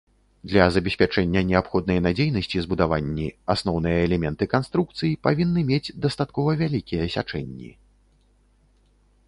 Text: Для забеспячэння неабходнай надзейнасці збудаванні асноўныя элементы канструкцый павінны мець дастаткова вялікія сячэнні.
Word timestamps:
Для 0.51 0.63
забеспячэння 0.75 1.41
неабходнай 1.49 1.99
надзейнасці 2.05 2.61
збудаванні 2.67 3.27
асноўныя 3.55 3.99
элементы 4.07 4.43
канструкцый 4.55 5.11
павінны 5.27 5.61
мець 5.71 5.93
дастаткова 6.07 6.51
вялікія 6.63 7.03
сячэнні. 7.17 7.71